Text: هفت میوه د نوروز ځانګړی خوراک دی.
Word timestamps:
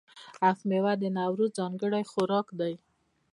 هفت 0.43 0.61
میوه 0.69 0.93
د 0.99 1.03
نوروز 1.17 1.49
ځانګړی 1.59 2.03
خوراک 2.11 2.47
دی. 2.59 2.73